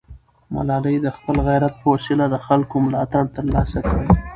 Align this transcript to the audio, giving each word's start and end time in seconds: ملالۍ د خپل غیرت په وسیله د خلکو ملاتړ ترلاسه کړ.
ملالۍ 0.53 0.95
د 1.01 1.07
خپل 1.17 1.35
غیرت 1.47 1.73
په 1.81 1.87
وسیله 1.93 2.25
د 2.29 2.35
خلکو 2.45 2.75
ملاتړ 2.85 3.23
ترلاسه 3.35 3.79
کړ. 3.89 3.97